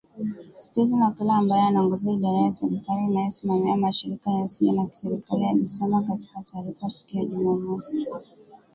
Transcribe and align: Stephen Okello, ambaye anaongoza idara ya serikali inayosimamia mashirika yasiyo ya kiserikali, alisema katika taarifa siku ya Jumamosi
Stephen 0.61 1.01
Okello, 1.09 1.31
ambaye 1.33 1.63
anaongoza 1.63 2.11
idara 2.11 2.37
ya 2.41 2.51
serikali 2.51 3.03
inayosimamia 3.05 3.77
mashirika 3.77 4.31
yasiyo 4.31 4.75
ya 4.75 4.85
kiserikali, 4.85 5.45
alisema 5.45 6.03
katika 6.03 6.41
taarifa 6.43 6.89
siku 6.89 7.17
ya 7.17 7.25
Jumamosi 7.25 8.07